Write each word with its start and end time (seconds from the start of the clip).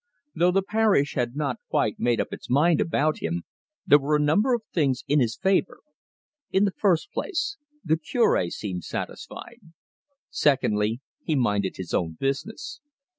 Though 0.33 0.49
the 0.49 0.63
parish 0.63 1.13
had 1.13 1.35
not 1.35 1.57
quite 1.69 1.99
made 1.99 2.19
up 2.19 2.29
its 2.31 2.49
mind 2.49 2.81
about 2.81 3.19
him, 3.21 3.43
there 3.85 3.99
were 3.99 4.15
a 4.15 4.19
number 4.19 4.55
of 4.55 4.63
things 4.73 5.03
in 5.07 5.19
his 5.19 5.37
favour. 5.37 5.79
In 6.49 6.65
the 6.65 6.71
first 6.75 7.11
place, 7.11 7.57
the 7.85 7.97
Cure 7.97 8.49
seemed 8.49 8.83
satisfied; 8.83 9.59
secondly, 10.31 11.01
he 11.23 11.35
minded 11.35 11.75
his 11.77 11.93
own 11.93 12.17
business. 12.19 12.81